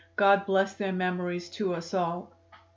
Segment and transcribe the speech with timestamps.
[0.15, 2.31] God bless their memories to us all."